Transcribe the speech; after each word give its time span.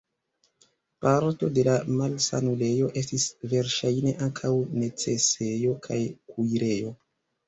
Parto 1.07 1.49
de 1.57 1.65
la 1.65 1.73
malsanulejo 1.99 2.87
estis 3.01 3.25
verŝajne 3.51 4.13
ankaŭ 4.29 4.51
necesejo 4.85 5.75
kaj 5.85 5.99
kuirejo. 6.33 6.95